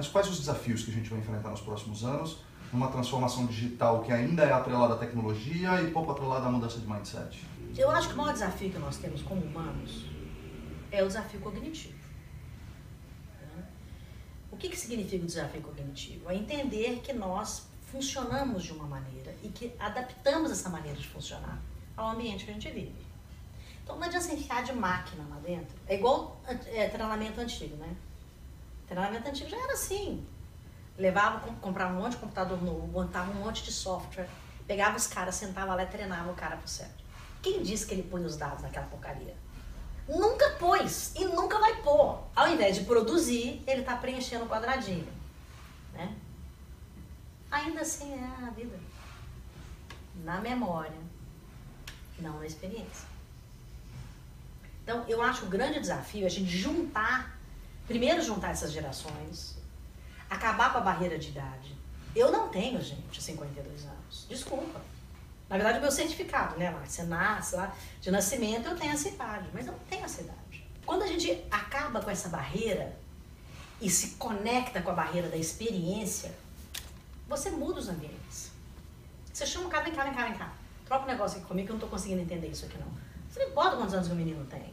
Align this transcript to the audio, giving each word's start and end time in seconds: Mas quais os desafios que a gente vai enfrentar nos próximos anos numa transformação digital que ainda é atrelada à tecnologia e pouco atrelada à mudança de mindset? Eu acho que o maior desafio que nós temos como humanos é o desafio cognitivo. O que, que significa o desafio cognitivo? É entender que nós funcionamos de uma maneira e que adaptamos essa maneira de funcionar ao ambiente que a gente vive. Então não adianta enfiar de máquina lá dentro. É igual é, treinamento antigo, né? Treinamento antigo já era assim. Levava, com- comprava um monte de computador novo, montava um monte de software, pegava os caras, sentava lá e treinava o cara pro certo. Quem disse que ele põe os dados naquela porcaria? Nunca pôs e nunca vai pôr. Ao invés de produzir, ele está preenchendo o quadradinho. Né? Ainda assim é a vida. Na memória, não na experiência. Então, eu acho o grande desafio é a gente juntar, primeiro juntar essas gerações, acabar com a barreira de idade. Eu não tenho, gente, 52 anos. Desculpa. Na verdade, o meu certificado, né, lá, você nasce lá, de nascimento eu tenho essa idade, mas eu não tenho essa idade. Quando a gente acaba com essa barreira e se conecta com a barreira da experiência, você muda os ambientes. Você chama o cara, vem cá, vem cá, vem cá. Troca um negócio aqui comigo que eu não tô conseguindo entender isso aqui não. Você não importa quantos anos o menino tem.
Mas 0.00 0.08
quais 0.08 0.26
os 0.28 0.38
desafios 0.38 0.82
que 0.82 0.90
a 0.90 0.94
gente 0.94 1.10
vai 1.10 1.18
enfrentar 1.18 1.50
nos 1.50 1.60
próximos 1.60 2.04
anos 2.04 2.38
numa 2.72 2.88
transformação 2.88 3.44
digital 3.44 4.02
que 4.02 4.10
ainda 4.10 4.44
é 4.44 4.50
atrelada 4.50 4.94
à 4.94 4.96
tecnologia 4.96 5.82
e 5.82 5.90
pouco 5.90 6.12
atrelada 6.12 6.46
à 6.46 6.50
mudança 6.50 6.78
de 6.78 6.86
mindset? 6.86 7.46
Eu 7.76 7.90
acho 7.90 8.08
que 8.08 8.14
o 8.14 8.16
maior 8.16 8.32
desafio 8.32 8.70
que 8.70 8.78
nós 8.78 8.96
temos 8.96 9.20
como 9.20 9.42
humanos 9.42 10.06
é 10.90 11.04
o 11.04 11.06
desafio 11.06 11.38
cognitivo. 11.40 11.98
O 14.50 14.56
que, 14.56 14.70
que 14.70 14.76
significa 14.78 15.22
o 15.22 15.26
desafio 15.26 15.60
cognitivo? 15.60 16.30
É 16.30 16.34
entender 16.34 17.02
que 17.04 17.12
nós 17.12 17.68
funcionamos 17.92 18.62
de 18.62 18.72
uma 18.72 18.86
maneira 18.86 19.36
e 19.42 19.50
que 19.50 19.70
adaptamos 19.78 20.50
essa 20.50 20.70
maneira 20.70 20.96
de 20.96 21.06
funcionar 21.08 21.60
ao 21.94 22.12
ambiente 22.12 22.46
que 22.46 22.50
a 22.50 22.54
gente 22.54 22.70
vive. 22.70 22.96
Então 23.84 23.96
não 23.96 24.04
adianta 24.04 24.32
enfiar 24.32 24.64
de 24.64 24.72
máquina 24.72 25.26
lá 25.28 25.36
dentro. 25.40 25.76
É 25.86 25.96
igual 25.96 26.40
é, 26.46 26.88
treinamento 26.88 27.38
antigo, 27.38 27.76
né? 27.76 27.94
Treinamento 28.90 29.28
antigo 29.28 29.48
já 29.48 29.56
era 29.56 29.72
assim. 29.74 30.26
Levava, 30.98 31.38
com- 31.40 31.54
comprava 31.54 31.94
um 31.94 32.02
monte 32.02 32.12
de 32.12 32.18
computador 32.18 32.60
novo, 32.60 32.88
montava 32.88 33.30
um 33.30 33.34
monte 33.34 33.62
de 33.62 33.70
software, 33.72 34.28
pegava 34.66 34.96
os 34.96 35.06
caras, 35.06 35.36
sentava 35.36 35.76
lá 35.76 35.84
e 35.84 35.86
treinava 35.86 36.28
o 36.30 36.34
cara 36.34 36.56
pro 36.56 36.68
certo. 36.68 37.04
Quem 37.40 37.62
disse 37.62 37.86
que 37.86 37.94
ele 37.94 38.02
põe 38.02 38.24
os 38.24 38.36
dados 38.36 38.62
naquela 38.62 38.86
porcaria? 38.86 39.34
Nunca 40.08 40.50
pôs 40.58 41.14
e 41.14 41.24
nunca 41.24 41.60
vai 41.60 41.80
pôr. 41.82 42.18
Ao 42.34 42.48
invés 42.48 42.74
de 42.76 42.84
produzir, 42.84 43.62
ele 43.64 43.82
está 43.82 43.96
preenchendo 43.96 44.44
o 44.44 44.48
quadradinho. 44.48 45.06
Né? 45.92 46.12
Ainda 47.48 47.82
assim 47.82 48.12
é 48.12 48.44
a 48.44 48.50
vida. 48.50 48.76
Na 50.24 50.40
memória, 50.40 50.98
não 52.18 52.40
na 52.40 52.46
experiência. 52.46 53.08
Então, 54.82 55.04
eu 55.08 55.22
acho 55.22 55.46
o 55.46 55.48
grande 55.48 55.78
desafio 55.78 56.24
é 56.24 56.26
a 56.26 56.30
gente 56.30 56.50
juntar, 56.50 57.38
primeiro 57.90 58.22
juntar 58.22 58.52
essas 58.52 58.70
gerações, 58.70 59.56
acabar 60.30 60.70
com 60.70 60.78
a 60.78 60.80
barreira 60.80 61.18
de 61.18 61.30
idade. 61.30 61.76
Eu 62.14 62.30
não 62.30 62.48
tenho, 62.48 62.80
gente, 62.80 63.20
52 63.20 63.84
anos. 63.84 64.26
Desculpa. 64.28 64.80
Na 65.48 65.56
verdade, 65.56 65.78
o 65.78 65.80
meu 65.80 65.90
certificado, 65.90 66.56
né, 66.56 66.70
lá, 66.70 66.84
você 66.86 67.02
nasce 67.02 67.56
lá, 67.56 67.74
de 68.00 68.08
nascimento 68.12 68.68
eu 68.68 68.76
tenho 68.76 68.92
essa 68.92 69.08
idade, 69.08 69.48
mas 69.52 69.66
eu 69.66 69.72
não 69.72 69.80
tenho 69.90 70.04
essa 70.04 70.20
idade. 70.20 70.64
Quando 70.86 71.02
a 71.02 71.08
gente 71.08 71.44
acaba 71.50 72.00
com 72.00 72.08
essa 72.08 72.28
barreira 72.28 72.96
e 73.80 73.90
se 73.90 74.10
conecta 74.10 74.80
com 74.80 74.90
a 74.92 74.94
barreira 74.94 75.28
da 75.28 75.36
experiência, 75.36 76.32
você 77.26 77.50
muda 77.50 77.80
os 77.80 77.88
ambientes. 77.88 78.52
Você 79.32 79.44
chama 79.44 79.66
o 79.66 79.68
cara, 79.68 79.82
vem 79.82 79.92
cá, 79.92 80.04
vem 80.04 80.14
cá, 80.14 80.24
vem 80.26 80.34
cá. 80.34 80.52
Troca 80.86 81.04
um 81.06 81.08
negócio 81.08 81.38
aqui 81.38 81.48
comigo 81.48 81.66
que 81.66 81.72
eu 81.72 81.76
não 81.76 81.80
tô 81.80 81.88
conseguindo 81.88 82.22
entender 82.22 82.46
isso 82.46 82.66
aqui 82.66 82.78
não. 82.78 82.86
Você 83.28 83.40
não 83.40 83.50
importa 83.50 83.76
quantos 83.76 83.94
anos 83.94 84.08
o 84.08 84.14
menino 84.14 84.46
tem. 84.46 84.70